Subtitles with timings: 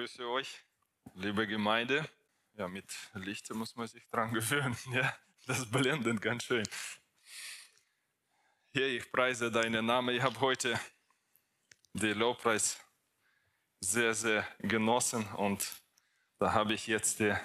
[0.00, 0.64] grüße euch,
[1.16, 2.08] liebe Gemeinde.
[2.54, 4.74] Ja, mit Licht muss man sich dran gewöhnen.
[4.94, 5.14] Ja,
[5.46, 6.66] das blendet ganz schön.
[8.72, 10.16] Herr, ich preise deinen Namen.
[10.16, 10.80] Ich habe heute
[11.92, 12.80] den Lobpreis
[13.80, 15.70] sehr, sehr genossen und
[16.38, 17.36] da habe ich jetzt die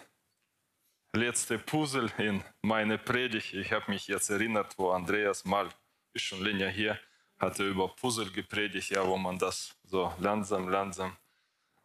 [1.11, 3.53] letzte Puzzle in meine Predigt.
[3.53, 5.67] Ich habe mich jetzt erinnert, wo Andreas mal,
[6.13, 6.97] ist schon länger hier,
[7.37, 11.17] hatte über Puzzle gepredigt, ja, wo man das so langsam, langsam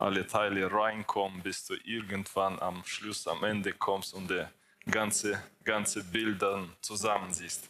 [0.01, 4.50] alle Teile reinkommen, bis du irgendwann am Schluss, am Ende kommst und der
[4.91, 7.68] ganze, ganze Bild dann zusammen siehst.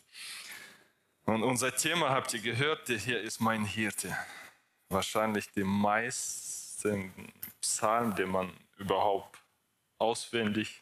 [1.25, 4.17] Und unser Thema habt ihr gehört, der hier ist mein Hirte.
[4.89, 7.13] Wahrscheinlich die meisten
[7.61, 9.39] Psalmen, die man überhaupt
[9.99, 10.81] auswendig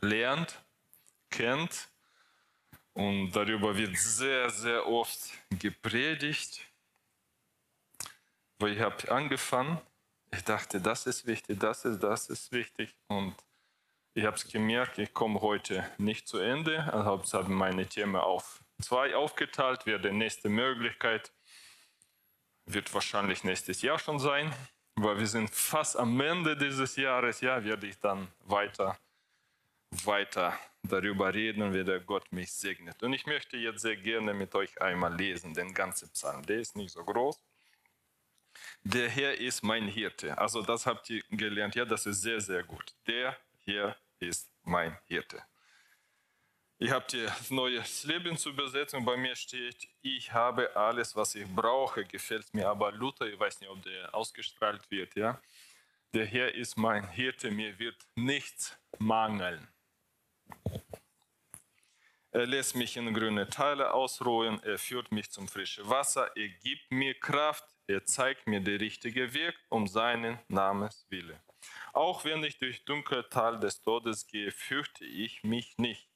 [0.00, 0.60] lernt,
[1.30, 1.88] kennt.
[2.92, 5.18] Und darüber wird sehr, sehr oft
[5.50, 6.60] gepredigt.
[8.58, 9.80] Weil ich habe angefangen,
[10.32, 12.96] ich dachte, das ist wichtig, das ist, das ist wichtig.
[13.08, 13.34] Und
[14.14, 16.92] ich habe es gemerkt, ich komme heute nicht zu Ende.
[16.92, 21.32] Also habe meine Themen auf zwei aufgeteilt, wäre die nächste Möglichkeit.
[22.66, 24.52] Wird wahrscheinlich nächstes Jahr schon sein,
[24.94, 27.40] weil wir sind fast am Ende dieses Jahres.
[27.40, 28.98] Ja, werde ich dann weiter,
[30.04, 33.02] weiter darüber reden, wie der Gott mich segnet.
[33.02, 36.44] Und ich möchte jetzt sehr gerne mit euch einmal lesen, den ganzen Psalm.
[36.46, 37.40] Der ist nicht so groß.
[38.82, 40.36] Der Herr ist mein Hirte.
[40.38, 41.74] Also das habt ihr gelernt.
[41.74, 42.94] Ja, das ist sehr, sehr gut.
[43.06, 45.42] Der Herr ist mein Hirte.
[46.82, 52.54] Ich habe die neue Lebensübersetzung, bei mir steht, ich habe alles, was ich brauche, gefällt
[52.54, 55.38] mir aber Luther, ich weiß nicht, ob der ausgestrahlt wird, ja.
[56.14, 59.68] Der Herr ist mein Hirte, mir wird nichts mangeln.
[62.30, 66.90] Er lässt mich in grüne Teile ausruhen, er führt mich zum frischen Wasser, er gibt
[66.90, 71.40] mir Kraft, er zeigt mir den richtigen Weg um seinen Namens Wille.
[71.92, 76.10] Auch wenn ich durch dunkle Tal des Todes gehe, fürchte ich mich nicht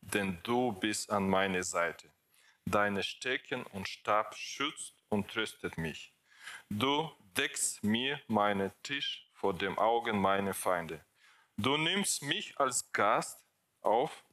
[0.00, 2.10] denn du bist an meiner Seite.
[2.64, 6.12] Deine Stecken und Stab schützt und tröstet mich.
[6.68, 11.04] Du deckst mir meinen Tisch vor den Augen meiner Feinde.
[11.56, 13.44] Du nimmst mich als Gast
[13.82, 14.24] auf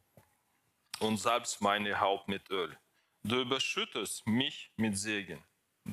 [1.00, 2.78] und salbst meine Haupt mit Öl.
[3.24, 5.44] Du überschüttest mich mit Segen.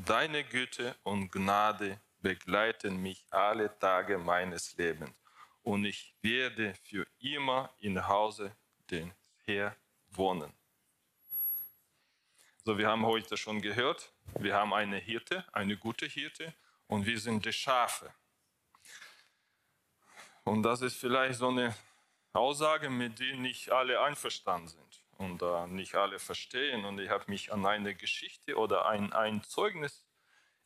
[0.02, 5.14] Deine Güte und Gnade begleiten mich alle Tage meines Lebens
[5.62, 8.56] und ich werde für immer in Hause
[8.90, 9.76] den Herr
[10.10, 10.52] wohnen.
[12.64, 16.52] So, wir haben heute schon gehört, wir haben eine Hirte, eine gute Hirte
[16.88, 18.12] und wir sind die Schafe.
[20.42, 21.72] Und das ist vielleicht so eine
[22.32, 26.84] Aussage, mit der nicht alle einverstanden sind und uh, nicht alle verstehen.
[26.84, 30.04] Und ich habe mich an eine Geschichte oder ein, ein Zeugnis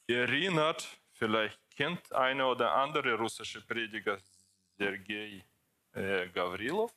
[0.06, 0.88] erinnert.
[1.12, 4.18] Vielleicht kennt einer oder andere russische Prediger
[4.76, 5.44] Sergei
[5.92, 6.92] äh, Gavrilov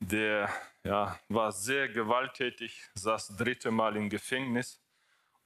[0.00, 0.50] der
[0.82, 4.80] ja, war sehr gewalttätig, saß dritte Mal im Gefängnis.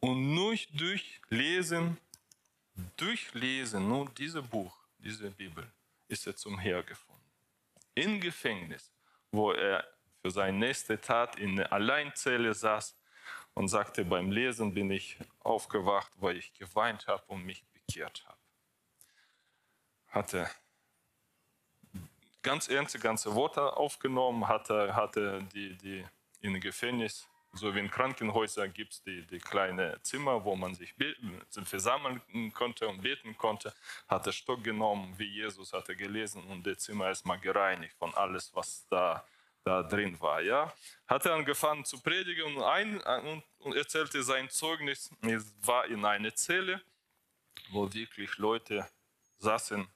[0.00, 1.99] Und nur durch Lesen,
[2.97, 5.67] durchlesen, nur dieses Buch, diese Bibel,
[6.09, 7.23] ist er zum Herr gefunden.
[7.94, 8.93] Im Gefängnis,
[9.33, 9.84] wo er
[10.25, 12.97] für seine nächste Tat in der Alleinzelle saß
[13.53, 18.39] und sagte, beim Lesen bin ich aufgewacht, weil ich geweint habe und mich bekehrt habe.
[20.09, 20.51] Hatte
[22.41, 26.07] ganz ernste ganze Worte aufgenommen, hatte, hatte die, die
[26.41, 30.95] in Gefängnis, so wie in Krankenhäusern gibt es die, die kleine Zimmer, wo man sich
[31.65, 32.23] versammeln
[32.55, 33.75] konnte und beten konnte,
[34.09, 38.87] hatte Stock genommen, wie Jesus hatte gelesen und das Zimmer erstmal gereinigt von alles, was
[38.89, 39.23] da,
[39.65, 40.41] da drin war.
[40.43, 40.73] Ja?
[41.07, 43.01] Hatte angefangen zu predigen und, ein,
[43.59, 45.11] und erzählte sein Zeugnis.
[45.23, 46.81] Es war in einer Zelle,
[47.71, 48.87] wo wirklich Leute
[49.39, 49.89] saßen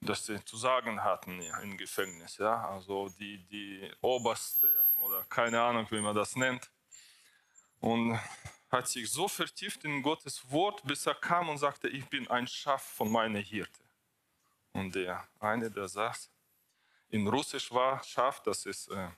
[0.00, 2.38] das sie zu sagen hatten im Gefängnis.
[2.38, 2.68] Ja?
[2.68, 4.70] Also die, die Oberste
[5.00, 6.70] oder keine Ahnung, wie man das nennt.
[7.80, 8.18] Und
[8.70, 12.46] hat sich so vertieft in Gottes Wort, bis er kam und sagte, ich bin ein
[12.46, 13.84] Schaf von meiner Hirte.
[14.72, 16.30] Und der eine, der saß,
[17.08, 19.08] in Russisch war Schaf, das ist äh,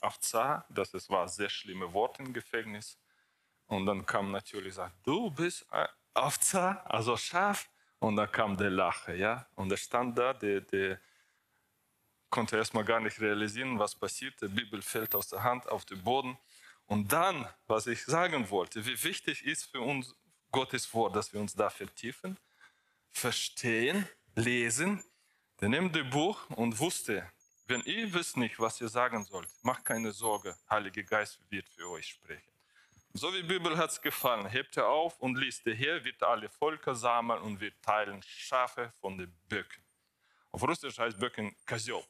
[0.00, 2.98] Avza, das ist, war sehr schlimme Wort im Gefängnis.
[3.66, 5.66] Und dann kam natürlich, sagt, du bist
[6.12, 7.68] Avza, also Schaf.
[7.98, 9.46] Und dann kam der Lache, ja.
[9.54, 11.00] Und er stand da, der, der
[12.28, 14.40] konnte erstmal gar nicht realisieren, was passiert.
[14.42, 16.36] Die Bibel fällt aus der Hand auf den Boden.
[16.86, 20.14] Und dann, was ich sagen wollte, wie wichtig ist für uns
[20.50, 22.38] Gottes Wort, dass wir uns da vertiefen,
[23.10, 25.02] verstehen, lesen.
[25.60, 27.30] Der nimmt das Buch und wusste,
[27.66, 31.88] wenn ihr wisst nicht, was ihr sagen sollt, macht keine Sorge, Heilige Geist wird für
[31.90, 32.52] euch sprechen.
[33.12, 36.48] So wie Bibel hat es gefallen, hebt er auf und liest, der Herr wird alle
[36.48, 39.84] Völker sammeln und wird teilen Schafe von den Böcken.
[40.50, 42.04] Auf Russisch heißt Böcken Kazio.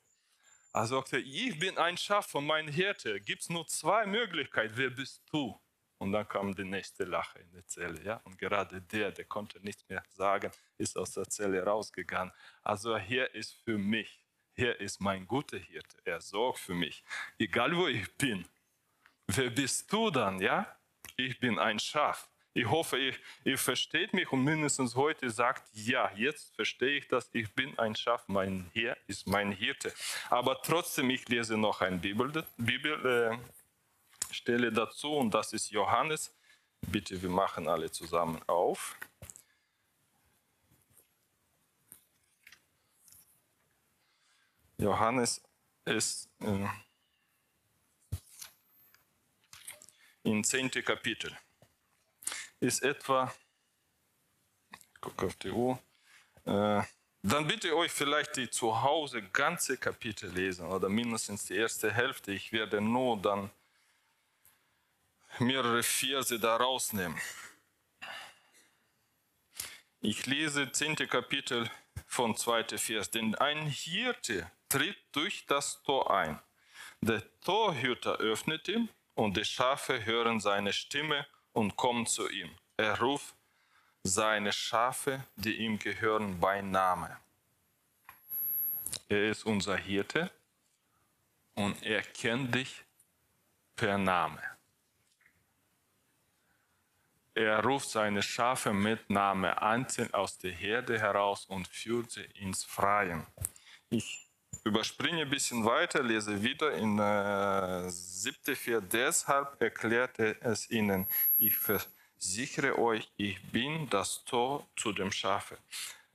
[0.72, 3.20] Er sagte, ich bin ein Schaf von meinen Hirte.
[3.20, 4.72] Gibt es nur zwei Möglichkeiten.
[4.76, 5.60] Wer bist du?
[6.04, 7.98] Und dann kam die nächste Lache in der Zelle.
[8.04, 8.20] Ja?
[8.24, 12.30] Und gerade der, der konnte nichts mehr sagen, ist aus der Zelle rausgegangen.
[12.62, 14.22] Also hier ist für mich,
[14.52, 15.96] hier ist mein guter Hirte.
[16.04, 17.02] Er sorgt für mich.
[17.38, 18.44] Egal wo ich bin.
[19.28, 20.42] Wer bist du dann?
[20.42, 20.76] Ja?
[21.16, 22.28] Ich bin ein Schaf.
[22.52, 23.14] Ich hoffe, ihr,
[23.44, 27.96] ihr versteht mich und mindestens heute sagt, ja, jetzt verstehe ich das, ich bin ein
[27.96, 29.92] Schaf, mein Herr ist mein Hirte.
[30.28, 33.40] Aber trotzdem, ich lese noch eine Bibelstelle Bibel,
[34.34, 36.34] äh, dazu und das ist Johannes.
[36.80, 38.96] Bitte, wir machen alle zusammen auf.
[44.78, 45.42] Johannes
[45.84, 46.66] ist äh,
[50.24, 50.70] im 10.
[50.70, 51.36] Kapitel
[52.60, 53.32] ist etwa,
[54.72, 55.78] ich gucke auf die Uhr,
[56.44, 56.82] äh,
[57.22, 62.32] dann bitte euch vielleicht die zu Hause ganze Kapitel lesen oder mindestens die erste Hälfte.
[62.32, 63.50] Ich werde nur dann
[65.38, 67.20] mehrere Verse da rausnehmen.
[70.00, 70.96] Ich lese 10.
[71.08, 71.70] Kapitel
[72.06, 72.78] von 2.
[72.78, 73.10] Vers.
[73.10, 76.38] Denn ein Hirte tritt durch das Tor ein.
[77.00, 82.50] Der Torhüter öffnet ihm und die Schafe hören seine Stimme und kommt zu ihm.
[82.76, 83.34] Er ruft
[84.02, 87.16] seine Schafe, die ihm gehören, bei Name.
[89.08, 90.30] Er ist unser Hirte
[91.54, 92.84] und er kennt dich
[93.76, 94.53] per Name.
[97.34, 102.62] Er ruft seine Schafe mit Name einzeln aus der Herde heraus und führt sie ins
[102.62, 103.26] Freie.
[103.90, 104.28] Ich
[104.62, 108.54] überspringe ein bisschen weiter, lese wieder in äh, 7.
[108.54, 108.82] Vers.
[108.90, 115.58] Deshalb erklärte es ihnen, ich versichere euch, ich bin das Tor zu dem Schafe.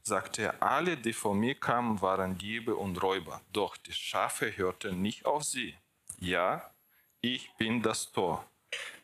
[0.02, 5.02] Sagte er, alle, die von mir kamen, waren Diebe und Räuber, doch die Schafe hörten
[5.02, 5.76] nicht auf sie.
[6.20, 6.72] Ja,
[7.20, 8.49] ich bin das Tor.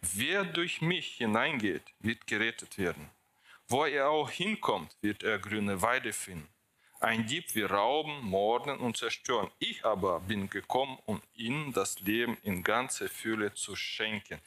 [0.01, 3.09] Wer durch mich hineingeht, wird gerettet werden.
[3.67, 6.47] Wo er auch hinkommt, wird er grüne Weide finden.
[6.99, 9.51] Ein Dieb will rauben, morden und zerstören.
[9.59, 14.39] Ich aber bin gekommen, um ihnen das Leben in ganzer Fülle zu schenken.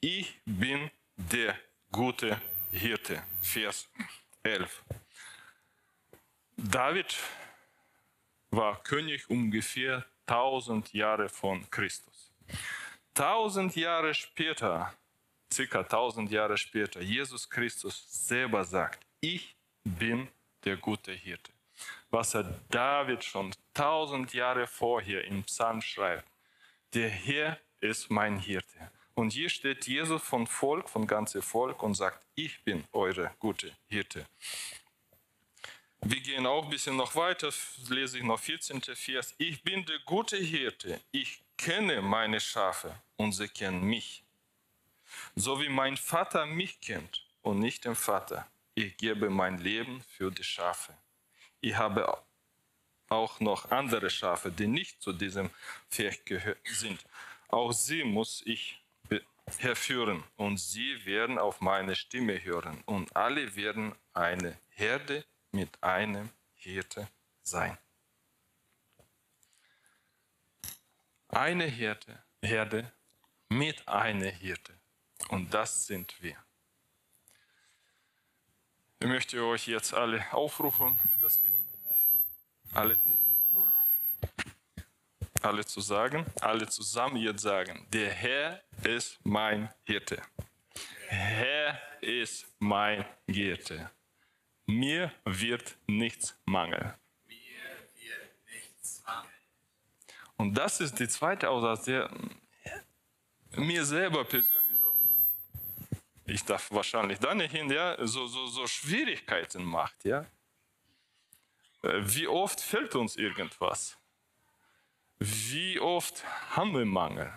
[0.00, 1.58] Ich bin der
[1.90, 2.40] gute
[2.70, 3.22] Hirte.
[3.40, 3.88] Vers
[4.42, 4.82] 11.
[6.56, 7.16] David
[8.50, 12.32] war König ungefähr 1000 Jahre von Christus.
[13.16, 14.92] 1000 Jahre später,
[15.52, 20.28] circa 1000 Jahre später, Jesus Christus selber sagt, ich bin
[20.64, 21.54] der gute Hirte
[22.14, 26.26] was er David schon tausend Jahre vorher im Psalm schreibt.
[26.94, 28.90] Der Herr ist mein Hirte.
[29.14, 33.72] Und hier steht Jesus von Volk, von ganzem Volk und sagt, ich bin eure gute
[33.88, 34.26] Hirte.
[36.02, 37.50] Wir gehen auch ein bisschen noch weiter,
[37.88, 38.80] lese ich noch 14.
[38.82, 39.34] Vers.
[39.38, 41.00] Ich bin der gute Hirte.
[41.10, 44.24] Ich kenne meine Schafe und sie kennen mich.
[45.34, 48.46] So wie mein Vater mich kennt und nicht den Vater.
[48.74, 50.94] Ich gebe mein Leben für die Schafe
[51.64, 52.22] ich habe
[53.08, 55.50] auch noch andere Schafe, die nicht zu diesem
[55.90, 56.20] Pferd
[56.64, 57.04] sind.
[57.48, 58.82] Auch sie muss ich
[59.58, 66.28] herführen und sie werden auf meine Stimme hören und alle werden eine Herde mit einem
[66.54, 67.08] Hirte
[67.42, 67.78] sein.
[71.28, 72.92] Eine Herde, Herde
[73.48, 74.74] mit einer Hirte
[75.28, 76.36] und das sind wir.
[79.00, 81.52] Ich möchte euch jetzt alle aufrufen, dass wir
[82.72, 82.98] alle,
[85.42, 90.22] alle zu sagen, alle zusammen jetzt sagen, der Herr ist mein Hirte.
[91.08, 93.90] Herr ist mein Hirte.
[94.66, 96.94] Mir wird nichts mangeln.
[100.36, 102.10] Und das ist die zweite Aussage,
[103.56, 104.64] mir selber persönlich
[106.26, 110.26] ich darf wahrscheinlich da nicht hin, ja, so, so, so Schwierigkeiten macht, ja.
[111.82, 113.98] Äh, wie oft fällt uns irgendwas?
[115.18, 117.32] Wie oft haben wir Mangel?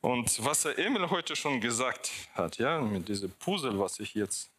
[0.00, 4.50] Und was er Emil heute schon gesagt hat, ja, mit diesem Puzzle, was ich jetzt,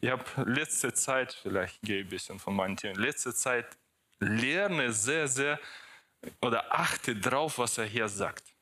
[0.00, 3.66] ich habe letzte Zeit, vielleicht gehe ich ein bisschen von meinen Themen, letzte Zeit
[4.18, 5.60] lerne sehr, sehr
[6.42, 8.55] oder achte drauf, was er hier sagt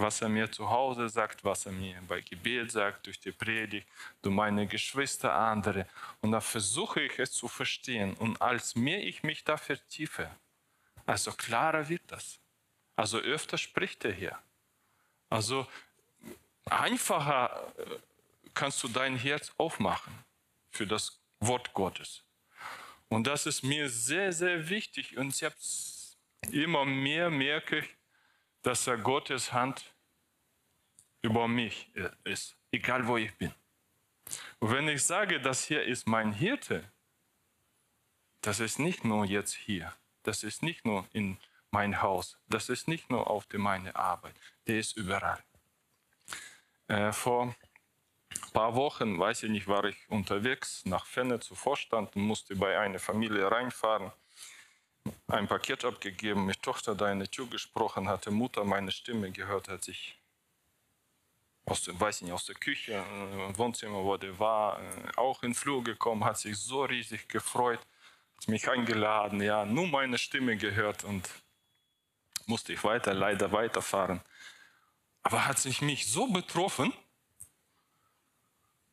[0.00, 3.88] was er mir zu Hause sagt, was er mir bei Gebet sagt, durch die Predigt,
[4.22, 5.86] durch meine Geschwister, andere.
[6.20, 8.14] Und da versuche ich es zu verstehen.
[8.14, 10.30] Und als mehr ich mich da vertiefe,
[11.06, 12.38] also klarer wird das.
[12.96, 14.38] Also öfter spricht er hier.
[15.30, 15.66] Also
[16.66, 17.98] einfacher äh,
[18.54, 20.12] kannst du dein Herz aufmachen
[20.70, 22.24] für das Wort Gottes.
[23.08, 25.16] Und das ist mir sehr, sehr wichtig.
[25.16, 25.54] Und ich habe
[26.50, 27.97] immer mehr merke ich,
[28.62, 29.94] dass er Gottes Hand
[31.22, 31.90] über mich
[32.24, 33.52] ist, egal wo ich bin.
[34.58, 36.90] Und wenn ich sage, das hier ist mein Hirte,
[38.40, 41.38] das ist nicht nur jetzt hier, das ist nicht nur in
[41.70, 44.34] mein Haus, das ist nicht nur auf meine Arbeit,
[44.66, 45.42] der ist überall.
[46.88, 52.14] Äh, vor ein paar Wochen, weiß ich nicht, war ich unterwegs nach Fenne zu Vorstand
[52.16, 54.12] und musste bei einer Familie reinfahren.
[55.28, 59.68] Ein Paket abgegeben, mit Tochter da in der Tür gesprochen hatte, Mutter meine Stimme gehört
[59.68, 60.16] hat, sich
[61.64, 65.50] aus dem, weiß nicht, aus der Küche, äh, Wohnzimmer, wo der war, äh, auch in
[65.50, 67.80] den Flur gekommen, hat sich so riesig gefreut,
[68.36, 71.28] hat mich eingeladen, ja, nur meine Stimme gehört und
[72.46, 74.20] musste ich weiter, leider weiterfahren.
[75.22, 76.92] Aber hat sich mich so betroffen,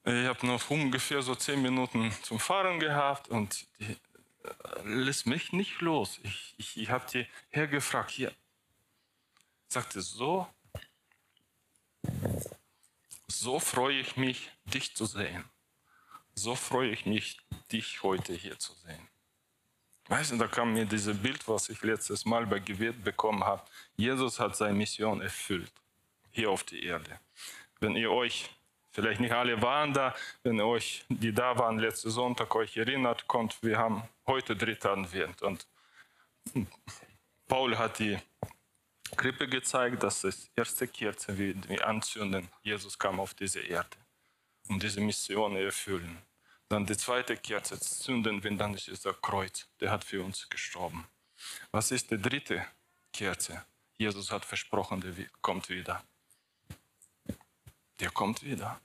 [0.04, 3.98] ich habe noch ungefähr so zehn Minuten zum Fahren gehabt und die
[4.84, 6.20] lässt mich nicht los.
[6.24, 8.34] Ich, ich, ich habe die hergefragt, hier,
[9.68, 10.48] sagte so,
[13.28, 15.44] so freue ich mich, dich zu sehen.
[16.34, 17.40] So freue ich mich,
[17.72, 19.08] dich heute hier zu sehen.
[20.08, 23.64] Weißt du, da kam mir dieses Bild, was ich letztes Mal bei Gebet bekommen habe.
[23.98, 25.72] Jesus hat seine Mission erfüllt,
[26.32, 27.20] hier auf der Erde.
[27.80, 28.50] Wenn ihr euch,
[28.96, 33.28] vielleicht nicht alle waren da, wenn ihr euch, die da waren letzten Sonntag, euch erinnert,
[33.28, 35.42] kommt, wir haben heute dritter Advent.
[35.42, 35.68] Und
[37.48, 38.18] Paul hat die
[39.18, 42.48] Krippe gezeigt, dass das erste Kerze wie, wie anzünden.
[42.64, 43.98] Jesus kam auf diese Erde,
[44.70, 46.18] um diese Mission erfüllen.
[46.70, 49.68] Dann die zweite Kerze zünden wir, dann ist das Kreuz.
[49.80, 51.06] Der hat für uns gestorben.
[51.72, 52.66] Was ist die dritte
[53.14, 53.64] Kerze?
[53.98, 56.04] Jesus hat versprochen, der kommt wieder.
[58.00, 58.82] Der kommt wieder.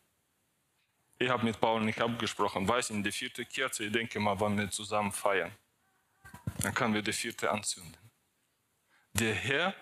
[1.23, 4.57] Ich habe mit Paul nicht abgesprochen, weiß in die vierte Kerze, ich denke mal, wenn
[4.57, 5.53] wir zusammen feiern,
[6.63, 7.99] dann können wir die vierte anzünden.
[9.13, 9.75] Der Herr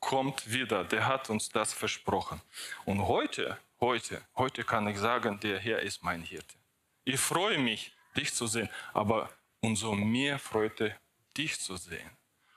[0.00, 2.42] kommt wieder, der hat uns das versprochen.
[2.84, 6.56] Und heute, heute, heute kann ich sagen, der Herr ist mein Hirte.
[7.04, 9.30] Ich freue mich, dich zu sehen, aber
[9.60, 10.94] umso mehr freute
[11.34, 12.10] dich zu sehen.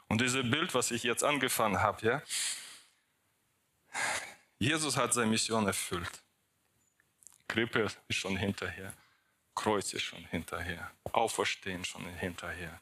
[0.10, 2.22] Und dieses Bild, was ich jetzt angefangen habe, ja,
[4.60, 6.25] Jesus hat seine Mission erfüllt.
[7.48, 8.94] Krippe ist schon hinterher,
[9.54, 12.80] Kreuz ist schon hinterher, Auferstehen schon hinterher.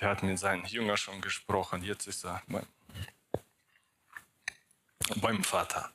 [0.00, 2.42] Der hat mit seinen Jüngern schon gesprochen, jetzt ist er
[5.16, 5.92] beim Vater.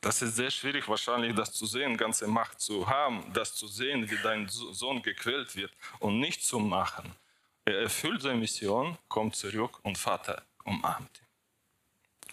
[0.00, 4.10] Das ist sehr schwierig wahrscheinlich, das zu sehen, ganze Macht zu haben, das zu sehen,
[4.10, 7.14] wie dein Sohn gequält wird und nicht zu machen.
[7.64, 11.23] Er erfüllt seine Mission, kommt zurück und Vater umarmt ihn.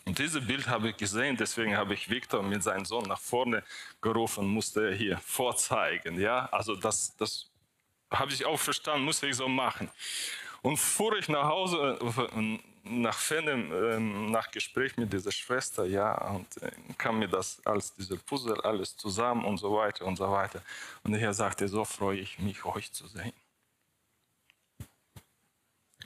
[0.05, 3.63] Und dieses Bild habe ich gesehen, deswegen habe ich Viktor mit seinem Sohn nach vorne
[4.01, 6.19] gerufen, musste er hier vorzeigen.
[6.19, 7.49] Ja, also das, das
[8.11, 9.89] habe ich auch verstanden, muss ich so machen.
[10.63, 11.99] Und fuhr ich nach Hause,
[12.83, 17.93] nach Fenem, ähm, nach Gespräch mit dieser Schwester, ja, und äh, kam mir das als
[17.95, 20.61] diese Puzzle alles zusammen und so weiter und so weiter.
[21.03, 23.33] Und er sagte, so freue ich mich, euch zu sehen.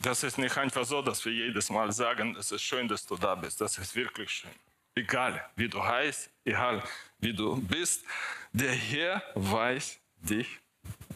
[0.05, 3.15] Das ist nicht einfach so, dass wir jedes Mal sagen, es ist schön, dass du
[3.15, 3.59] da bist.
[3.59, 4.51] Das ist wirklich schön.
[4.93, 6.83] Egal, wie du heißt, egal,
[7.17, 8.05] wie du bist,
[8.53, 10.59] der Herr weiß dich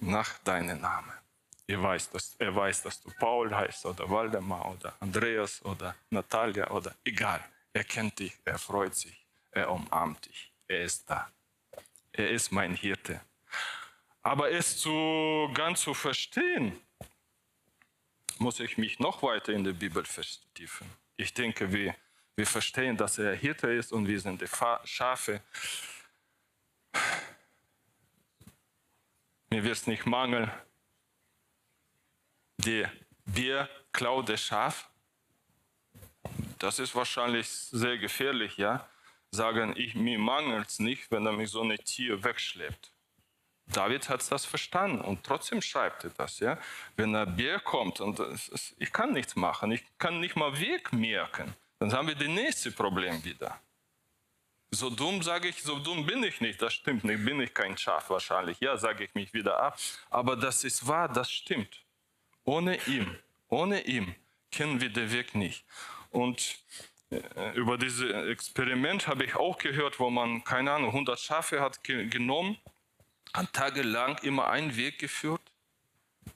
[0.01, 1.13] nach deinem Namen.
[1.67, 6.71] Er weiß, dass, er weiß, dass du Paul heißt oder Waldemar oder Andreas oder Natalia
[6.71, 7.43] oder egal.
[7.71, 11.31] Er kennt dich, er freut sich, er umarmt dich, er ist da.
[12.11, 13.21] Er ist mein Hirte.
[14.23, 16.75] Aber es zu ganz zu verstehen,
[18.39, 20.87] muss ich mich noch weiter in der Bibel vertiefen.
[21.17, 21.95] Ich denke, wir,
[22.35, 24.47] wir verstehen, dass er Hirte ist und wir sind die
[24.85, 25.41] Schafe.
[29.49, 30.51] Mir wird es nicht mangeln,
[32.57, 32.85] die
[33.25, 34.89] Bier klaut das Schaf,
[36.59, 38.87] das ist wahrscheinlich sehr gefährlich, ja.
[39.31, 42.91] Sagen, ich, mir mangelt es nicht, wenn er mich so ein Tier wegschleppt.
[43.71, 46.57] David hat das verstanden und trotzdem schreibt er das, ja.
[46.95, 48.19] Wenn ein Bär kommt und
[48.77, 52.71] ich kann nichts machen, ich kann nicht mal Weg merken, dann haben wir das nächste
[52.71, 53.59] Problem wieder.
[54.71, 57.77] So dumm sage ich, so dumm bin ich nicht, das stimmt nicht, bin ich kein
[57.77, 59.79] Schaf wahrscheinlich, ja, sage ich mich wieder ab.
[60.09, 61.83] Aber das ist wahr, das stimmt.
[62.43, 64.15] Ohne ihn, ohne ihn
[64.51, 65.65] kennen wir den Weg nicht.
[66.11, 66.59] Und
[67.09, 71.83] äh, über dieses Experiment habe ich auch gehört, wo man, keine Ahnung, 100 Schafe hat
[71.83, 72.57] genommen,
[73.53, 75.41] tagelang immer einen Weg geführt,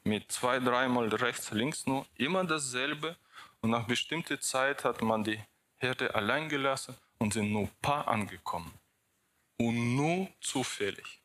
[0.03, 3.15] mit zwei, dreimal rechts, links nur, immer dasselbe.
[3.61, 5.39] Und nach bestimmter Zeit hat man die
[5.77, 8.73] Herde allein gelassen und sind nur ein paar angekommen.
[9.57, 11.21] und nur zufällig.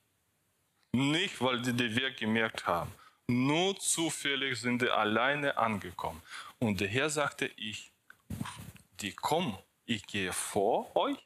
[0.92, 2.92] Nicht, weil die den Weg gemerkt haben.
[3.28, 6.22] Nur zufällig sind die alleine angekommen.
[6.58, 7.92] Und der Herr sagte, ich,
[9.00, 11.18] die kommen, ich gehe vor euch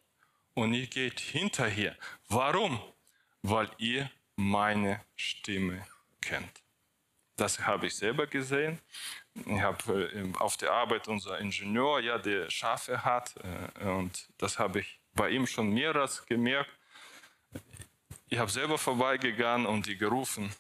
[0.55, 1.97] und ihr geht hinterher.
[2.29, 2.81] Warum?
[3.43, 4.11] Weil ihr
[4.51, 5.87] meine Stimme
[6.21, 6.63] kennt.
[7.37, 8.81] Das habe ich selber gesehen.
[9.35, 13.35] Ich habe äh, auf der Arbeit unser Ingenieur, ja, der Schafe hat,
[13.81, 16.71] äh, und das habe ich bei ihm schon mehrmals gemerkt.
[18.29, 20.55] Ich habe selber vorbeigegangen und die gerufen,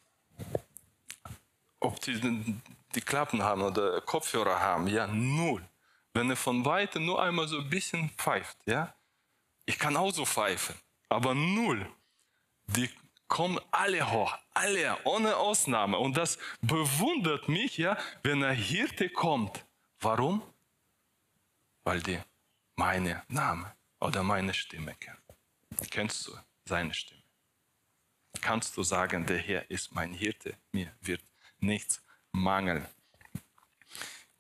[1.81, 2.61] ob die
[2.95, 4.87] die Klappen haben oder Kopfhörer haben.
[4.87, 5.67] Ja, null.
[6.15, 8.95] Wenn er von weitem nur einmal so ein bisschen pfeift, ja,
[9.65, 10.75] ich kann auch so pfeifen,
[11.09, 11.91] aber null.
[12.67, 12.91] Die
[13.33, 15.97] kommen alle hoch, alle, ohne Ausnahme.
[15.97, 19.65] Und das bewundert mich, ja, wenn ein Hirte kommt.
[20.01, 20.43] Warum?
[21.83, 22.21] Weil die
[22.77, 25.23] meine Name oder meine Stimme kennen.
[25.91, 26.33] Kennst du
[26.67, 27.23] seine Stimme?
[28.43, 31.23] Kannst du sagen, der Herr ist mein Hirte, mir wird
[31.59, 32.87] nichts mangeln.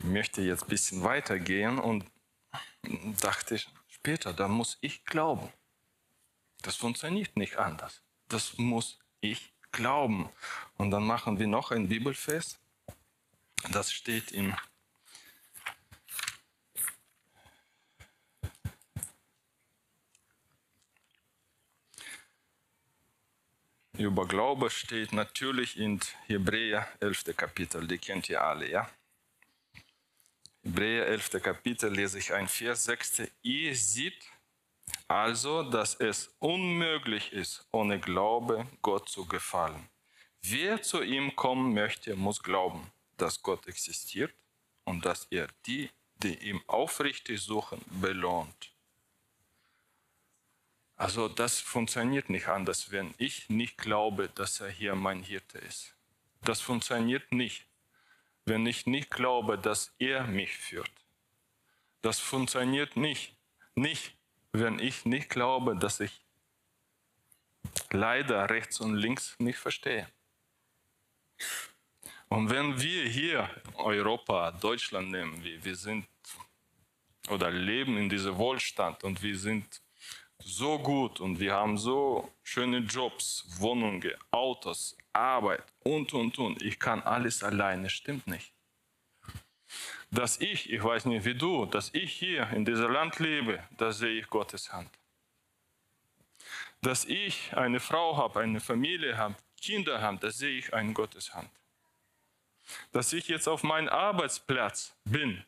[0.00, 2.04] Ich möchte jetzt ein bisschen weitergehen und
[3.22, 3.58] dachte
[3.88, 5.50] später, da muss ich glauben.
[6.60, 8.01] Das funktioniert nicht anders
[8.32, 10.28] das muss ich glauben.
[10.76, 12.58] Und dann machen wir noch ein Bibelfest.
[13.70, 14.54] Das steht im
[23.98, 27.36] über Glaube steht natürlich in Hebräer 11.
[27.36, 28.90] Kapitel, die kennt ihr alle, ja?
[30.64, 31.42] Hebräer 11.
[31.42, 33.22] Kapitel lese ich ein Vers 6.
[33.42, 34.31] Ihr seht
[35.08, 39.88] also, dass es unmöglich ist, ohne Glaube Gott zu gefallen.
[40.42, 44.34] Wer zu ihm kommen möchte, muss glauben, dass Gott existiert
[44.84, 48.72] und dass er die, die ihm aufrichtig suchen, belohnt.
[50.96, 55.94] Also das funktioniert nicht anders, wenn ich nicht glaube, dass er hier mein Hirte ist.
[56.42, 57.66] Das funktioniert nicht,
[58.44, 60.90] wenn ich nicht glaube, dass er mich führt.
[62.02, 63.36] Das funktioniert nicht,
[63.74, 64.16] nicht
[64.52, 66.20] wenn ich nicht glaube, dass ich
[67.90, 70.06] leider rechts und links nicht verstehe.
[72.28, 76.06] Und wenn wir hier Europa, Deutschland nehmen, wir, wir sind
[77.28, 79.82] oder leben in diesem Wohlstand und wir sind
[80.38, 86.62] so gut und wir haben so schöne Jobs, Wohnungen, Autos, Arbeit und, und, und.
[86.62, 88.52] Ich kann alles alleine, stimmt nicht
[90.12, 93.92] dass ich, ich weiß nicht wie du, dass ich hier in diesem Land lebe, da
[93.92, 94.90] sehe ich Gottes Hand.
[96.82, 101.34] Dass ich eine Frau habe, eine Familie habe, Kinder habe, da sehe ich eine Gottes
[101.34, 101.50] Hand.
[102.92, 105.42] Dass ich jetzt auf meinem Arbeitsplatz bin,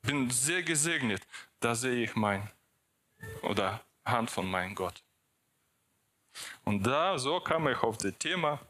[0.00, 1.26] bin sehr gesegnet,
[1.60, 2.50] da sehe ich mein
[3.42, 5.02] oder Hand von meinem Gott.
[6.64, 8.60] Und da, so kam ich auf das Thema,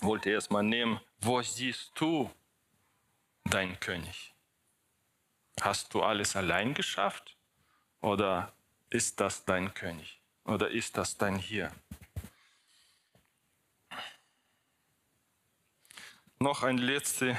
[0.00, 2.30] wollte erst mal nehmen, wo siehst du
[3.44, 4.34] dein König?
[5.60, 7.36] Hast du alles allein geschafft
[8.00, 8.52] oder
[8.90, 11.72] ist das dein König oder ist das dein Hier?
[16.38, 17.38] Noch ein letzter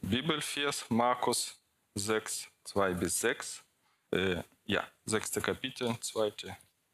[0.00, 1.60] Bibelvers, Markus
[1.96, 3.64] 6, 2 bis 6.
[4.12, 5.32] Äh, ja, 6.
[5.42, 6.32] Kapitel, 2,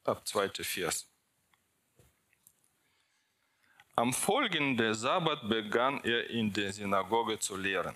[0.05, 0.49] ab 2.
[0.65, 1.12] Vers.
[3.95, 7.95] Am folgenden Sabbat begann er in der Synagoge zu lehren.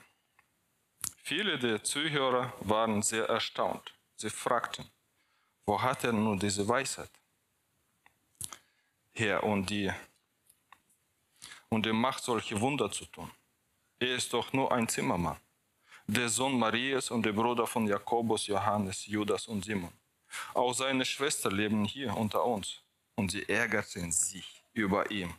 [1.23, 3.95] Viele der Zuhörer waren sehr erstaunt.
[4.15, 4.85] Sie fragten,
[5.65, 7.11] wo hat er nun diese Weisheit
[9.13, 9.91] her und die
[11.71, 13.31] und die Macht, solche Wunder zu tun?
[13.99, 15.39] Er ist doch nur ein Zimmermann,
[16.07, 19.93] der Sohn Marias und der Bruder von Jakobus, Johannes, Judas und Simon.
[20.53, 22.83] Auch seine Schwestern leben hier unter uns
[23.15, 25.35] und sie ärgerten sich über ihn.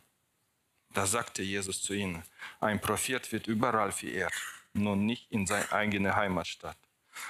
[0.98, 2.24] Da sagte Jesus zu ihnen,
[2.58, 4.32] ein Prophet wird überall verehrt,
[4.72, 6.76] nur nicht in seiner eigenen Heimatstadt,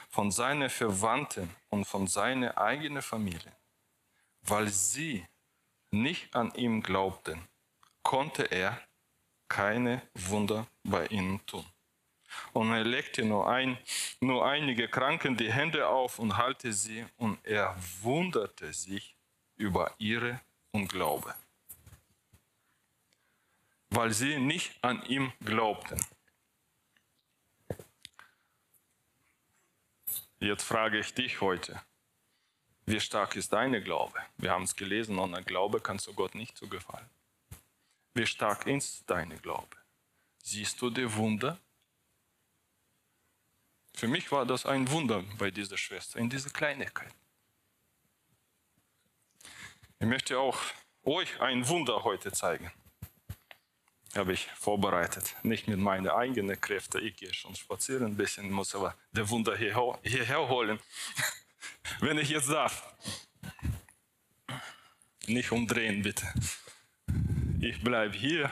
[0.09, 3.53] von seinen Verwandten und von seiner eigenen Familie.
[4.41, 5.27] Weil sie
[5.91, 7.47] nicht an ihm glaubten,
[8.03, 8.81] konnte er
[9.51, 11.67] keine Wunder bei ihnen tun.
[12.55, 13.77] Und er legte nur, ein,
[14.21, 19.15] nur einige Kranken die Hände auf und halte sie, und er wunderte sich
[19.57, 20.41] über ihre
[20.73, 21.35] Unglaube
[23.91, 26.01] weil sie nicht an ihm glaubten.
[30.41, 31.81] Jetzt frage ich dich heute,
[32.87, 34.19] wie stark ist deine Glaube?
[34.37, 37.11] Wir haben es gelesen, ohne Glaube kannst du Gott nicht zu gefallen.
[38.15, 39.77] Wie stark ist deine Glaube?
[40.43, 41.59] Siehst du die Wunder?
[43.95, 47.13] Für mich war das ein Wunder bei dieser Schwester, in dieser Kleinigkeit.
[49.99, 50.59] Ich möchte auch
[51.03, 52.71] euch ein Wunder heute zeigen.
[54.17, 55.37] Habe ich vorbereitet.
[55.43, 57.05] Nicht mit meinen eigenen Kräften.
[57.05, 60.79] Ich gehe schon spazieren ein bisschen, muss aber der Wunder hierher, holen.
[62.01, 62.95] Wenn ich jetzt darf.
[65.27, 66.27] Nicht umdrehen, bitte.
[67.61, 68.51] Ich bleibe hier.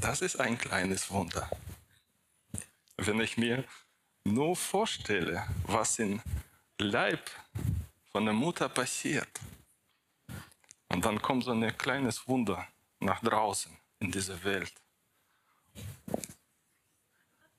[0.00, 1.50] Das ist ein kleines Wunder.
[2.96, 3.64] Wenn ich mir
[4.24, 6.22] nur vorstelle, was im
[6.78, 7.30] Leib
[8.18, 9.28] von der Mutter passiert,
[10.88, 12.66] und dann kommt so ein kleines Wunder
[12.98, 14.74] nach draußen in diese Welt,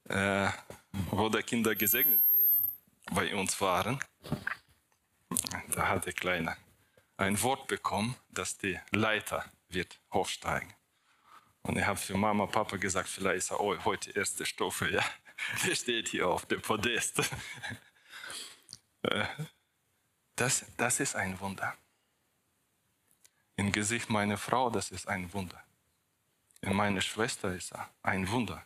[0.09, 0.49] äh,
[1.11, 2.21] wo die Kinder gesegnet
[3.09, 4.03] bei uns waren,
[5.69, 6.57] da hat der Kleine
[7.15, 10.73] ein Wort bekommen, dass die Leiter wird hochsteigen.
[11.61, 15.05] Und ich habe für Mama, Papa gesagt, vielleicht ist er oh, heute erste Stufe, ja.
[15.65, 17.21] Der steht hier auf dem Podest.
[20.39, 21.75] Das, das ist ein Wunder.
[23.57, 25.61] Im Gesicht meiner Frau, das ist ein Wunder.
[26.61, 27.73] In meiner Schwester ist
[28.03, 28.65] ein Wunder,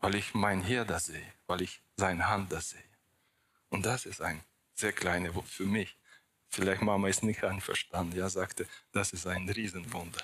[0.00, 2.84] weil ich mein Herr sehe, weil ich seine Hand da sehe.
[3.70, 4.44] Und das ist ein
[4.74, 5.96] sehr kleiner Wunder für mich.
[6.50, 8.14] Vielleicht Mama ist nicht einverstanden.
[8.14, 10.22] Ja, sagte, das ist ein Riesenwunder.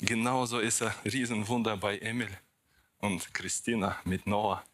[0.00, 2.34] Genauso ist ein Riesenwunder bei Emil
[2.96, 4.64] und Christina mit Noah.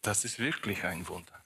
[0.00, 1.45] Das ist wirklich ein Wunder.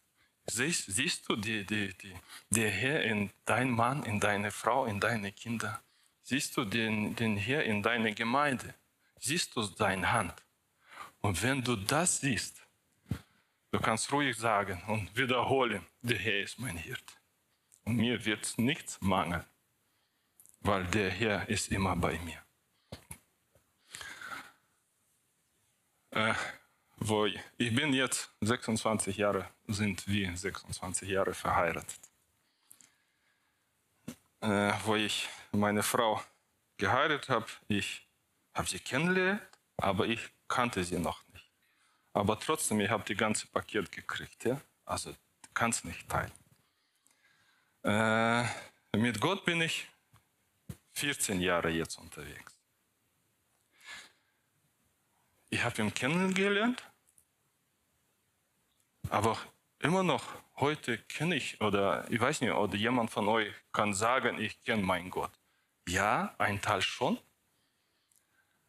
[0.53, 2.15] Siehst, siehst du die, die, die,
[2.51, 5.83] der Herr in dein Mann, in deine Frau, in deine Kinder?
[6.23, 8.75] Siehst du den, den Herr in deine Gemeinde?
[9.19, 10.35] Siehst du seine Hand?
[11.21, 12.63] Und wenn du das siehst,
[13.71, 17.19] du kannst ruhig sagen und wiederholen, der Herr ist mein Hirt.
[17.85, 19.45] Und mir wird nichts mangeln,
[20.61, 22.43] weil der Herr ist immer bei mir.
[26.11, 26.35] äh,
[27.01, 27.41] wo ich,
[27.75, 31.99] bin jetzt 26 Jahre, sind wir 26 Jahre verheiratet.
[34.41, 36.23] Äh, wo ich meine Frau
[36.77, 38.07] geheiratet habe, ich
[38.55, 39.43] habe sie kennengelernt,
[39.77, 41.51] aber ich kannte sie noch nicht.
[42.13, 44.61] Aber trotzdem, ich habe die ganze Paket gekriegt, ja?
[44.85, 45.15] Also
[45.55, 46.33] kannst nicht teilen.
[47.83, 48.45] Äh,
[48.97, 49.89] mit Gott bin ich
[50.95, 52.57] 14 Jahre jetzt unterwegs.
[55.51, 56.83] Ich habe ihn kennengelernt,
[59.09, 59.39] aber
[59.79, 60.25] immer noch
[60.57, 64.83] heute kenne ich oder ich weiß nicht, oder jemand von euch kann sagen, ich kenne
[64.83, 65.31] meinen Gott.
[65.89, 67.19] Ja, ein Teil schon,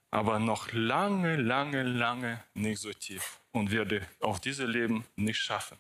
[0.10, 5.78] aber noch lange, lange, lange nicht so tief und werde auf diesem Leben nicht schaffen.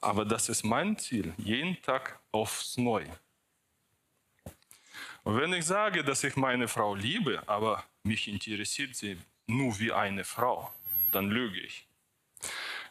[0.00, 3.18] Aber das ist mein Ziel, jeden Tag aufs Neue.
[5.24, 9.18] Und wenn ich sage, dass ich meine Frau liebe, aber mich interessiert sie
[9.48, 10.72] nur wie eine Frau,
[11.10, 11.86] dann lüge ich.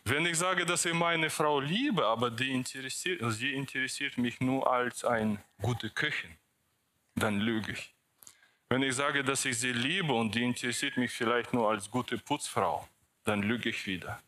[0.07, 4.71] Wenn ich sage, dass ich meine Frau liebe, aber die interessiert, sie interessiert mich nur
[4.71, 6.37] als eine gute Köchin,
[7.15, 7.95] dann lüge ich.
[8.69, 12.19] Wenn ich sage, dass ich sie liebe und die interessiert mich vielleicht nur als gute
[12.19, 12.87] Putzfrau,
[13.23, 14.21] dann lüge ich wieder.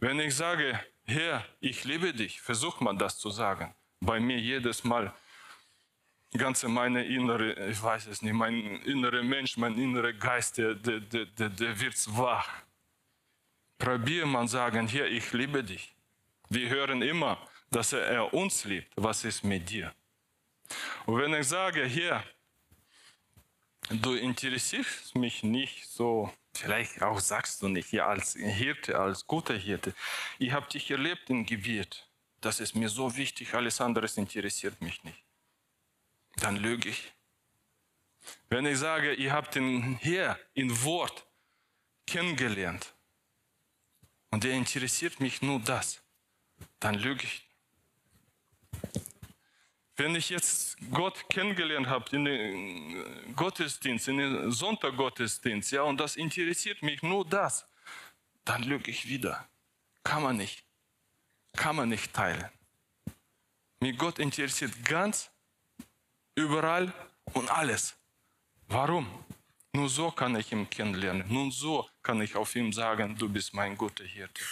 [0.00, 3.72] Wenn ich sage, Herr, ich liebe dich, versucht man das zu sagen.
[4.00, 5.14] Bei mir jedes Mal
[6.36, 11.00] ganze meine innere, ich weiß es nicht, mein innerer Mensch, mein innerer Geist, der, der,
[11.00, 12.48] der, der wird wach.
[13.78, 15.94] Probier man sagen, hier, ich liebe dich.
[16.48, 17.38] Wir hören immer,
[17.70, 18.92] dass er uns liebt.
[18.96, 19.94] Was ist mit dir?
[21.04, 22.22] Und wenn ich sage, hier,
[23.90, 29.54] du interessierst mich nicht so, vielleicht auch sagst du nicht, ja, als Hirte, als guter
[29.54, 29.94] Hirte.
[30.38, 32.08] Ich habe dich erlebt in Gebiet.
[32.40, 35.26] Das ist mir so wichtig, alles andere interessiert mich nicht
[36.36, 37.12] dann lüge ich.
[38.48, 41.26] Wenn ich sage, ihr habt den Herr in Wort
[42.06, 42.94] kennengelernt
[44.30, 46.02] und er interessiert mich nur das,
[46.80, 47.48] dann lüge ich.
[49.96, 56.16] Wenn ich jetzt Gott kennengelernt habe in den Gottesdienst, in den Sonntaggottesdienst, ja, und das
[56.16, 57.66] interessiert mich nur das,
[58.44, 59.48] dann lüge ich wieder.
[60.04, 60.64] Kann man nicht.
[61.54, 62.44] Kann man nicht teilen.
[63.80, 65.30] Mich Gott interessiert ganz
[66.34, 66.92] überall
[67.32, 67.96] und alles.
[68.68, 69.08] Warum?
[69.76, 71.26] Nur so kann ich ihn kennenlernen.
[71.28, 74.42] Nur so kann ich auf ihm sagen, du bist mein guter Hirte.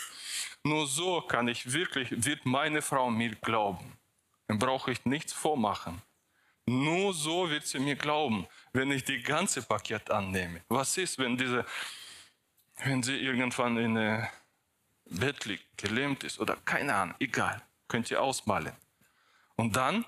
[0.62, 3.96] Nur so kann ich wirklich, wird meine Frau mir glauben.
[4.46, 6.02] Dann brauche ich nichts vormachen.
[6.66, 10.60] Nur so wird sie mir glauben, wenn ich die ganze Paket annehme.
[10.68, 11.64] Was ist, wenn diese,
[12.84, 14.28] wenn sie irgendwann in einem
[15.06, 18.76] Bett liegt, gelähmt ist oder keine Ahnung, egal, könnt ihr ausmalen.
[19.56, 20.04] Und dann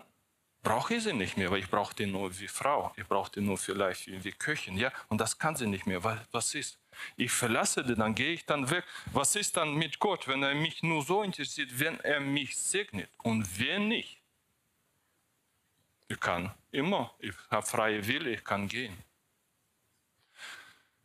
[0.66, 2.92] brauche ich sie nicht mehr, weil ich brauche die nur wie Frau.
[2.96, 4.76] Ich brauche die nur vielleicht wie, Köchin.
[4.76, 4.90] Ja?
[5.08, 6.76] Und das kann sie nicht mehr, weil was ist?
[7.16, 8.84] Ich verlasse die, dann gehe ich dann weg.
[9.12, 13.08] Was ist dann mit Gott, wenn er mich nur so interessiert, wenn er mich segnet
[13.22, 14.20] und wenn nicht?
[16.08, 18.96] Ich kann immer, ich habe freie Wille, ich kann gehen.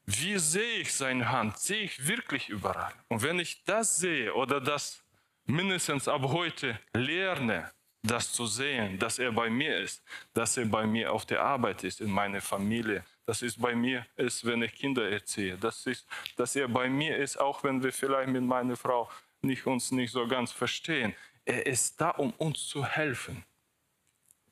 [0.08, 1.60] Wie sehe ich seine Hand?
[1.60, 2.94] Sehe ich wirklich überall?
[3.10, 5.04] Und wenn ich das sehe oder das
[5.46, 7.72] mindestens ab heute lerne,
[8.04, 11.84] das zu sehen, dass er bei mir ist, dass er bei mir auf der Arbeit
[11.84, 16.08] ist, in meiner Familie, dass es bei mir ist, wenn ich Kinder erziehe, das ist,
[16.36, 19.10] dass er bei mir ist, auch wenn wir vielleicht mit meiner Frau
[19.42, 21.16] nicht, uns nicht so ganz verstehen.
[21.46, 23.44] Er ist da, um uns zu helfen,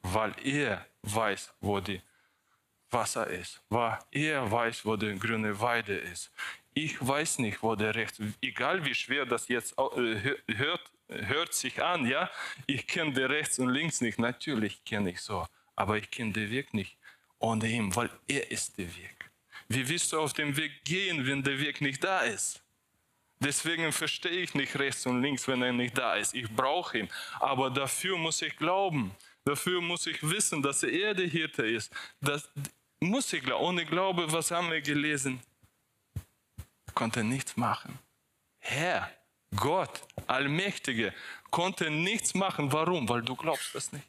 [0.01, 2.01] weil er weiß, wo die
[2.91, 6.31] Wasser ist, weil er weiß, wo die grüne Weide ist.
[6.73, 11.83] Ich weiß nicht, wo der Recht, egal wie schwer das jetzt äh, hört, hört sich
[11.83, 12.29] an, ja,
[12.67, 14.19] ich kenne den rechts und links nicht.
[14.19, 15.45] Natürlich kenne ich so,
[15.75, 16.97] aber ich kenne den Weg nicht
[17.39, 19.31] ohne ihn, weil er ist der Weg.
[19.67, 22.61] Wie willst du auf dem Weg gehen, wenn der Weg nicht da ist?
[23.39, 26.35] Deswegen verstehe ich nicht rechts und links, wenn er nicht da ist.
[26.35, 27.09] Ich brauche ihn.
[27.39, 29.15] Aber dafür muss ich glauben.
[29.45, 31.93] Dafür muss ich wissen, dass er der Hirte ist.
[32.19, 32.49] Das
[32.99, 33.63] muss ich glauben.
[33.63, 35.39] Ohne Glaube, was haben wir gelesen?
[36.93, 37.97] Konnte nichts machen.
[38.57, 39.09] Herr,
[39.55, 41.13] Gott, Allmächtige,
[41.49, 42.71] konnte nichts machen.
[42.71, 43.09] Warum?
[43.09, 44.07] Weil du glaubst das nicht.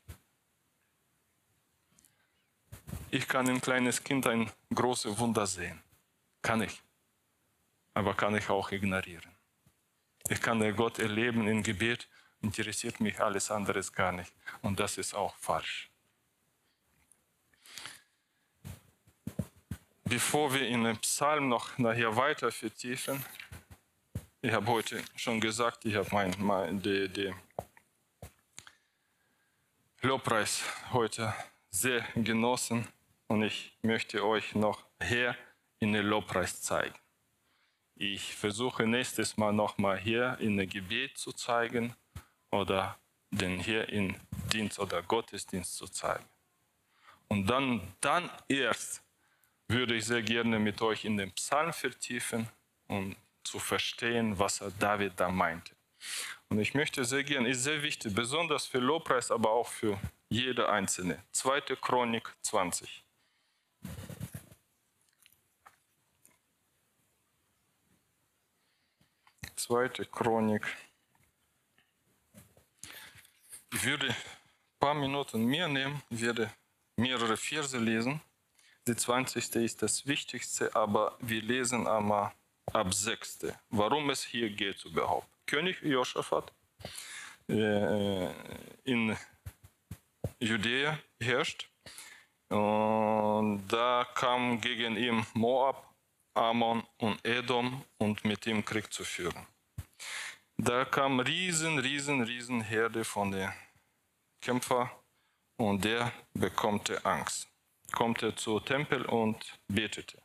[3.11, 5.83] Ich kann ein kleines Kind ein großes Wunder sehen.
[6.43, 6.81] Kann ich.
[7.95, 9.37] Aber kann ich auch ignorieren.
[10.29, 12.09] Ich kann Gott erleben im Gebet,
[12.41, 14.33] interessiert mich alles anderes gar nicht.
[14.63, 15.91] Und das ist auch falsch.
[20.05, 23.25] Bevor wir in den Psalm noch nachher weiter vertiefen,
[24.43, 27.35] ich habe heute schon gesagt, ich habe mein, mein, die, die
[30.03, 31.35] Lobpreis heute
[31.71, 32.89] sehr genossen
[33.29, 35.37] und ich möchte euch noch hier
[35.79, 36.95] in den Lobpreis zeigen.
[37.97, 41.95] Ich versuche nächstes Mal nochmal hier in der Gebet zu zeigen
[42.51, 42.99] oder
[43.31, 44.17] den hier in
[44.53, 46.25] Dienst oder Gottesdienst zu zeigen.
[47.29, 49.03] Und dann, dann erst
[49.69, 52.49] würde ich sehr gerne mit euch in den Psalm vertiefen
[52.89, 53.17] und
[53.51, 55.75] zu verstehen, was David da meinte.
[56.49, 60.69] Und ich möchte sehr gerne, ist sehr wichtig, besonders für Lobpreis, aber auch für jede
[60.69, 61.23] einzelne.
[61.33, 63.05] Zweite Chronik 20.
[69.57, 70.65] Zweite Chronik.
[73.73, 74.17] Ich würde ein
[74.79, 76.53] paar Minuten mehr nehmen, werde
[76.97, 78.21] mehrere Verse lesen.
[78.87, 79.57] Die 20.
[79.57, 82.33] ist das Wichtigste, aber wir lesen einmal
[82.73, 83.47] ab 6.
[83.71, 85.29] Warum es hier geht überhaupt.
[85.47, 86.53] König Josaphat
[87.49, 88.31] äh,
[88.85, 89.17] in
[90.39, 91.69] Judäa herrscht.
[92.49, 95.95] Und da kam gegen ihn Moab,
[96.35, 99.47] Ammon und Edom und mit ihm Krieg zu führen.
[100.57, 103.53] Da kam riesen, riesen, riesen Herde von den
[104.43, 104.91] Kämpfern
[105.57, 107.49] und der bekommt Angst.
[107.93, 110.19] Kommt er zu Tempel und betete.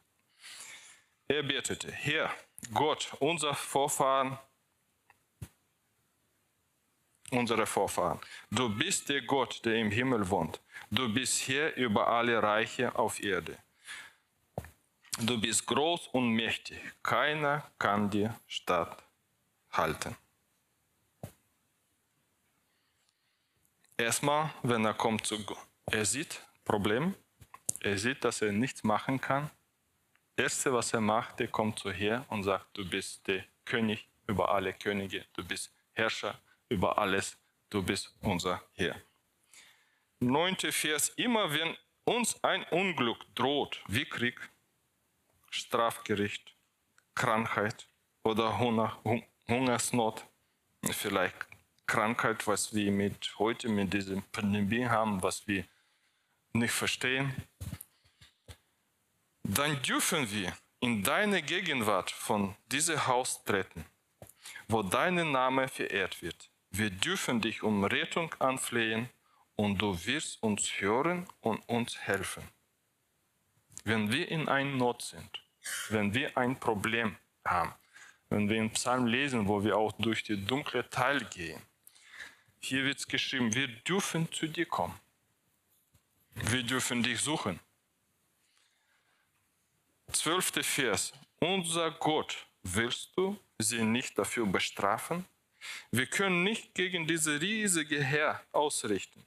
[1.28, 2.32] Er betete, Herr,
[2.72, 4.38] Gott, unser Vorfahren,
[7.32, 8.20] unsere Vorfahren,
[8.52, 10.62] du bist der Gott, der im Himmel wohnt.
[10.92, 13.58] Du bist Herr über alle Reiche auf Erde.
[15.18, 16.80] Du bist groß und mächtig.
[17.02, 20.16] Keiner kann dir statthalten.
[23.98, 25.58] Erstmal, wenn er kommt zu Gott,
[25.88, 27.16] er sieht Problem,
[27.80, 29.50] er sieht, dass er nichts machen kann
[30.38, 34.52] Erste, was er macht, er kommt zu her und sagt, du bist der König über
[34.52, 37.38] alle Könige, du bist Herrscher über alles,
[37.70, 38.96] du bist unser Herr.
[40.20, 44.38] Neunte Vers, immer wenn uns ein Unglück droht, wie Krieg,
[45.50, 46.54] Strafgericht,
[47.14, 47.88] Krankheit
[48.24, 49.00] oder Hunger,
[49.48, 50.26] Hungersnot,
[50.84, 51.48] vielleicht
[51.88, 55.64] Krankheit, was wir mit heute mit dieser Pandemie haben, was wir
[56.54, 57.34] nicht verstehen,
[59.48, 63.86] dann dürfen wir in deine Gegenwart von diesem Haus treten,
[64.68, 66.50] wo dein Name verehrt wird.
[66.72, 69.10] Wir dürfen dich um Rettung anflehen
[69.56, 72.44] und du wirst uns hören und uns helfen.
[73.84, 75.44] Wenn wir in einer Not sind,
[75.90, 77.74] wenn wir ein Problem haben,
[78.30, 81.62] wenn wir im Psalm lesen, wo wir auch durch die dunkle Teil gehen,
[82.60, 85.00] hier wird es geschrieben, wir dürfen zu dir kommen.
[86.34, 87.60] Wir dürfen dich suchen.
[90.16, 91.12] Zwölfte Vers.
[91.42, 95.26] Unser Gott, willst du sie nicht dafür bestrafen?
[95.92, 99.26] Wir können nicht gegen diese riesige Herr ausrichten,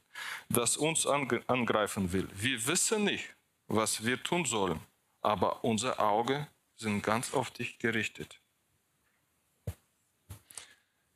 [0.49, 2.27] das uns angreifen will.
[2.33, 3.35] Wir wissen nicht,
[3.67, 4.79] was wir tun sollen,
[5.21, 8.41] aber unser Auge sind ganz auf dich gerichtet.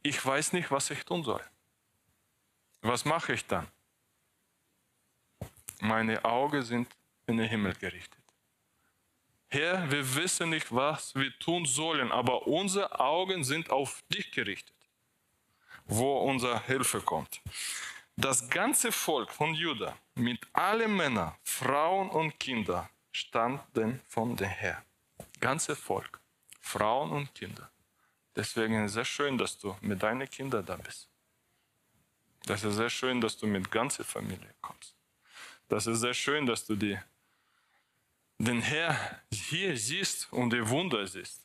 [0.04, 1.44] Ich weiß nicht, was ich tun soll.
[2.82, 3.68] Was mache ich dann?
[5.80, 6.88] Meine Augen sind
[7.26, 8.23] in den Himmel gerichtet.
[9.54, 14.76] Herr, wir wissen nicht, was wir tun sollen, aber unsere Augen sind auf dich gerichtet,
[15.86, 17.40] wo unsere Hilfe kommt.
[18.16, 24.84] Das ganze Volk von Juda mit allen Männern, Frauen und Kindern standen von dem Herr.
[25.40, 26.20] Ganze Volk,
[26.60, 27.70] Frauen und Kinder.
[28.36, 31.08] Deswegen ist es sehr schön, dass du mit deinen Kindern da bist.
[32.48, 34.96] Das ist sehr schön, dass du mit ganzer Familie kommst.
[35.70, 36.98] Das ist sehr schön, dass du die,
[38.44, 38.98] den Herr
[39.32, 41.42] hier siehst und die Wunder siehst.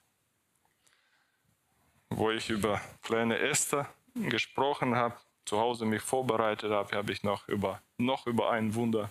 [2.11, 7.47] Wo ich über kleine Esther gesprochen habe, zu Hause mich vorbereitet habe, habe ich noch
[7.49, 9.11] über, noch über ein Wunder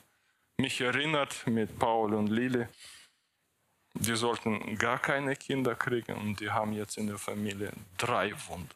[0.57, 2.67] mich erinnert mit Paul und Lili.
[3.93, 8.75] Die sollten gar keine Kinder kriegen und die haben jetzt in der Familie drei Wunder.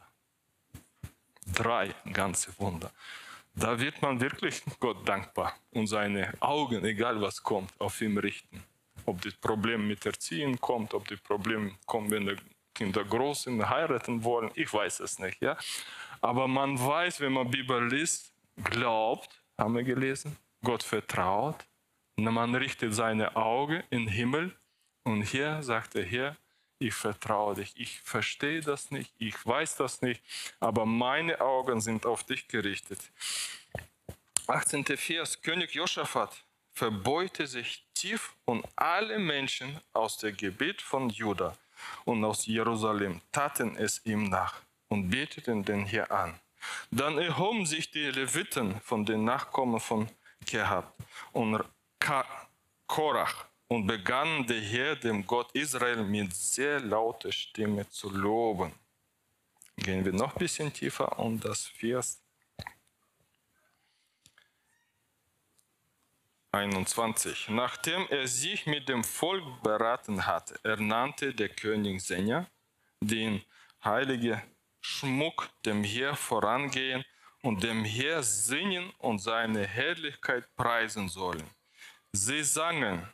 [1.54, 2.92] Drei ganze Wunder.
[3.54, 8.64] Da wird man wirklich Gott dankbar und seine Augen, egal was kommt, auf ihn richten.
[9.06, 12.36] Ob das Problem mit Erziehen kommt, ob das Problem kommt, wenn die
[12.74, 15.42] Kinder groß sind, heiraten wollen, ich weiß es nicht.
[15.42, 15.58] Ja?
[16.22, 18.34] Aber man weiß, wenn man Bibel liest,
[18.64, 21.66] glaubt, haben wir gelesen, Gott vertraut,
[22.16, 24.56] man richtet seine Augen in den Himmel
[25.04, 26.38] und hier sagt er, Herr,
[26.78, 27.74] ich vertraue dich.
[27.76, 30.22] Ich verstehe das nicht, ich weiß das nicht,
[30.60, 33.00] aber meine Augen sind auf dich gerichtet.
[34.48, 34.86] 18.
[34.86, 36.44] Vers, König Josaphat
[36.82, 41.56] verbeute sich tief und alle Menschen aus dem Gebiet von Juda
[42.06, 44.56] und aus Jerusalem taten es ihm nach
[44.90, 46.40] und beteten den Herr an.
[46.90, 50.10] Dann erhoben sich die Leviten von den Nachkommen von
[50.44, 50.92] Kehab
[51.34, 51.64] und
[52.88, 58.72] Korach und begann der Herr, dem Gott Israel, mit sehr lauter Stimme zu loben.
[59.76, 62.20] Gehen wir noch ein bisschen tiefer und das Vers
[66.52, 67.50] 21.
[67.50, 72.48] Nachdem er sich mit dem Volk beraten hatte, ernannte der König Senja,
[73.00, 73.44] den
[73.84, 74.42] heilige
[74.82, 77.06] Schmuck dem Herr vorangehen
[77.42, 81.50] und dem Herr singen und seine Herrlichkeit preisen sollen.
[82.12, 83.08] Sie sangen,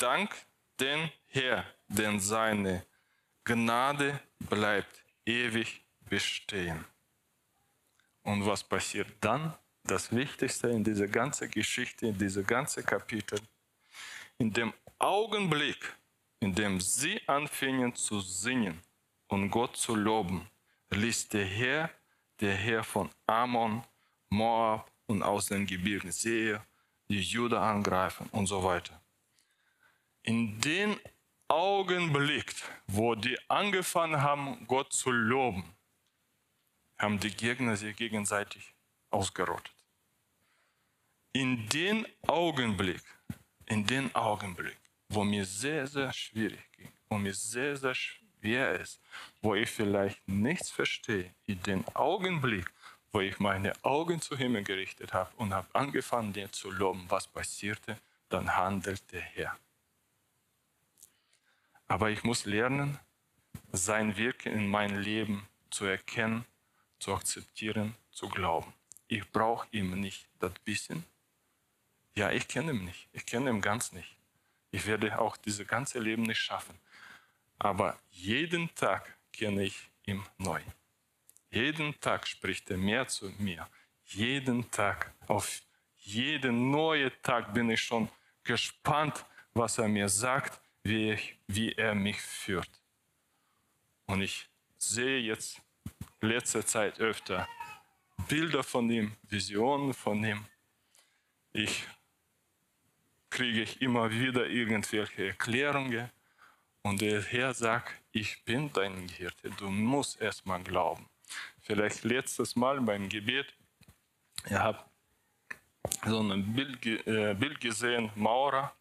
[0.00, 0.34] Dank
[0.80, 2.84] den Herr, denn seine
[3.44, 6.84] Gnade bleibt ewig bestehen.
[8.22, 9.56] Und was passiert dann?
[9.88, 13.40] Das Wichtigste in dieser ganzen Geschichte, in diesem ganzen Kapitel,
[14.38, 15.96] in dem Augenblick,
[16.40, 18.80] in dem sie anfingen zu singen
[19.28, 20.48] und Gott zu loben,
[20.90, 21.90] ließ der Herr,
[22.40, 23.82] der Herr von Ammon,
[24.30, 26.64] Moab und aus den Gebirgen Seher,
[27.08, 29.00] die Juda angreifen und so weiter
[30.28, 31.00] in den
[31.48, 32.54] Augenblick,
[32.86, 35.64] wo die angefangen haben, Gott zu loben,
[36.98, 38.74] haben die Gegner sich gegenseitig
[39.10, 39.77] ausgerottet.
[41.32, 43.02] In den Augenblick,
[43.66, 49.00] in den Augenblick, wo mir sehr, sehr schwierig ging, wo mir sehr, sehr schwer ist,
[49.42, 52.70] wo ich vielleicht nichts verstehe, in den Augenblick,
[53.12, 57.26] wo ich meine Augen zu Himmel gerichtet habe und habe angefangen, den zu loben, was
[57.26, 59.56] passierte, dann handelt der Herr.
[61.86, 62.98] Aber ich muss lernen,
[63.72, 66.44] sein Wirken in meinem Leben zu erkennen,
[66.98, 68.72] zu akzeptieren, zu glauben.
[69.08, 71.04] Ich brauche ihm nicht das bisschen.
[72.14, 73.08] Ja, ich kenne ihn nicht.
[73.12, 74.16] Ich kenne ihn ganz nicht.
[74.70, 76.78] Ich werde auch dieses ganze Leben nicht schaffen.
[77.58, 80.60] Aber jeden Tag kenne ich ihn neu.
[81.50, 83.68] Jeden Tag spricht er mehr zu mir.
[84.04, 85.62] Jeden Tag, auf
[85.96, 88.08] jeden neuen Tag bin ich schon
[88.42, 92.70] gespannt, was er mir sagt wie, ich, wie er mich führt.
[94.06, 95.60] Und ich sehe jetzt
[96.20, 97.46] letzte Zeit öfter
[98.28, 100.46] Bilder von ihm, Visionen von ihm.
[101.52, 101.84] Ich
[103.30, 106.10] kriege ich immer wieder irgendwelche Erklärungen
[106.82, 111.06] und der Herr sagt, ich bin dein Hirte, du musst erstmal glauben.
[111.60, 113.54] Vielleicht letztes Mal beim Gebet,
[114.48, 114.84] ihr habt
[116.06, 118.72] so ein Bild, äh, Bild gesehen, Maurer,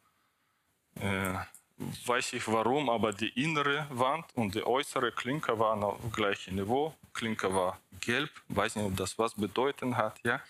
[0.99, 1.34] äh,
[2.05, 6.95] weiß ich warum, aber die innere Wand und die äußere Klinker waren auf gleichem Niveau.
[7.13, 10.41] Klinker war gelb, weiß nicht, ob das was bedeuten hat, ja.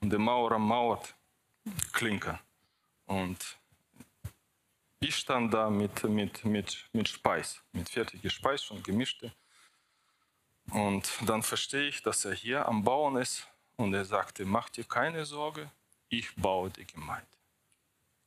[0.00, 1.14] Und der Maurer mauert
[1.92, 2.40] Klinker.
[3.06, 3.58] Und
[5.00, 9.32] ich stand da mit, mit, mit, mit Speis, mit fertiger Speis, schon gemischte.
[10.70, 13.46] Und dann verstehe ich, dass er hier am Bauen ist
[13.76, 15.70] und er sagte, mach dir keine Sorge,
[16.08, 17.26] ich baue die Gemeinde.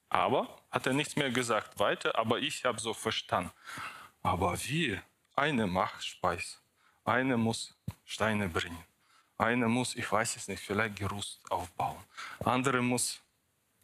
[0.09, 3.51] Aber hat er nichts mehr gesagt weiter, aber ich habe so verstanden.
[4.21, 4.99] Aber wie?
[5.35, 6.61] Eine macht Speis,
[7.03, 8.83] eine muss Steine bringen,
[9.37, 12.01] eine muss, ich weiß es nicht, vielleicht Gerüst aufbauen,
[12.39, 13.21] andere muss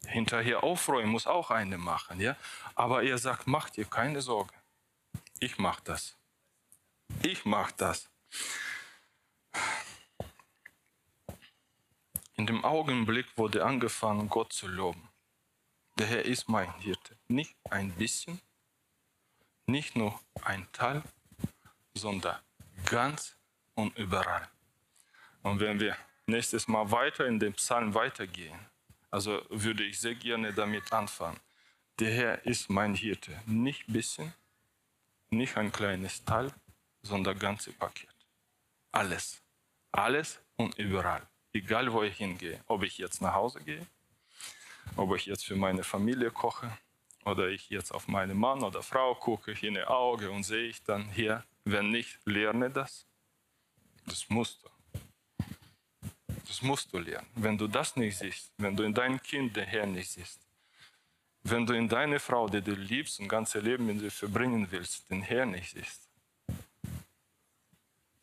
[0.07, 2.19] hinterher aufräumen, muss auch eine machen.
[2.19, 2.35] Ja?
[2.75, 4.53] Aber er sagt, mach dir keine Sorge,
[5.39, 6.17] ich mache das.
[7.23, 8.09] Ich mache das.
[12.35, 15.09] In dem Augenblick wurde angefangen, Gott zu loben.
[15.99, 17.17] Der Herr ist mein Hirte.
[17.27, 18.41] Nicht ein bisschen,
[19.67, 21.03] nicht nur ein Teil,
[21.93, 22.39] sondern
[22.85, 23.35] ganz
[23.75, 24.47] und überall.
[25.43, 25.95] Und wenn wir
[26.25, 28.59] nächstes Mal weiter in dem Psalm weitergehen,
[29.11, 31.39] also würde ich sehr gerne damit anfangen.
[31.99, 33.39] Der Herr ist mein Hirte.
[33.45, 34.33] Nicht ein bisschen,
[35.29, 36.51] nicht ein kleines Teil,
[37.03, 38.09] sondern ganze Paket.
[38.91, 39.41] Alles.
[39.91, 41.27] Alles und überall.
[41.53, 42.63] Egal, wo ich hingehe.
[42.67, 43.85] Ob ich jetzt nach Hause gehe,
[44.95, 46.71] ob ich jetzt für meine Familie koche
[47.25, 50.81] oder ich jetzt auf meinen Mann oder Frau gucke, in die Augen und sehe ich
[50.83, 53.05] dann hier, wenn nicht, lerne das.
[54.05, 54.69] Das musst du.
[56.51, 57.29] Das musst du lernen.
[57.35, 60.37] Wenn du das nicht siehst, wenn du in deinem Kind den Herrn nicht siehst,
[61.43, 65.09] wenn du in deine Frau, die du liebst und ganze Leben mit ihr verbringen willst,
[65.09, 66.09] den Herrn nicht siehst,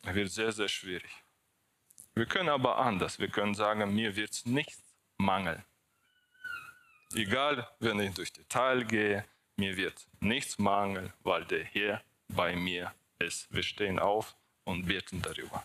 [0.03, 1.11] wird sehr, sehr schwierig.
[2.14, 3.18] Wir können aber anders.
[3.18, 4.79] Wir können sagen, mir wird es nicht
[5.16, 5.64] mangeln.
[7.14, 9.24] Egal, wenn ich durch den Teil gehe,
[9.57, 13.51] mir wird nichts mangeln, weil der Herr bei mir ist.
[13.51, 15.64] Wir stehen auf und beten darüber.